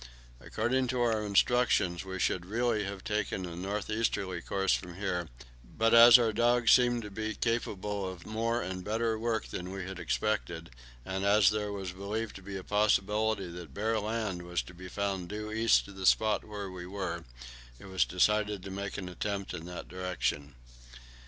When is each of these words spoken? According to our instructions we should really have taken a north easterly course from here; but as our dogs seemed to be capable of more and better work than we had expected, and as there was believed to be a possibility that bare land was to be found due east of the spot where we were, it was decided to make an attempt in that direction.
According 0.39 0.87
to 0.87 1.01
our 1.01 1.21
instructions 1.23 2.03
we 2.03 2.17
should 2.17 2.47
really 2.47 2.85
have 2.85 3.03
taken 3.03 3.45
a 3.45 3.55
north 3.55 3.87
easterly 3.87 4.41
course 4.41 4.73
from 4.73 4.95
here; 4.95 5.27
but 5.63 5.93
as 5.93 6.17
our 6.17 6.33
dogs 6.33 6.71
seemed 6.71 7.03
to 7.03 7.11
be 7.11 7.35
capable 7.35 8.11
of 8.11 8.25
more 8.25 8.63
and 8.63 8.83
better 8.83 9.19
work 9.19 9.49
than 9.49 9.69
we 9.69 9.83
had 9.85 9.99
expected, 9.99 10.71
and 11.05 11.23
as 11.23 11.51
there 11.51 11.71
was 11.71 11.91
believed 11.91 12.35
to 12.37 12.41
be 12.41 12.57
a 12.57 12.63
possibility 12.63 13.47
that 13.49 13.75
bare 13.75 13.99
land 13.99 14.41
was 14.41 14.63
to 14.63 14.73
be 14.73 14.87
found 14.89 15.29
due 15.29 15.51
east 15.51 15.87
of 15.87 15.95
the 15.95 16.07
spot 16.07 16.43
where 16.43 16.71
we 16.71 16.87
were, 16.87 17.23
it 17.77 17.85
was 17.85 18.03
decided 18.03 18.63
to 18.63 18.71
make 18.71 18.97
an 18.97 19.07
attempt 19.07 19.53
in 19.53 19.67
that 19.67 19.87
direction. 19.87 20.55